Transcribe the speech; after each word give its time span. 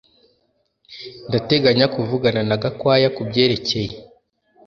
Ndateganya 1.27 1.85
kuvugana 1.95 2.41
na 2.49 2.55
Gakwaya 2.61 3.09
kubyerekeye 3.15 3.93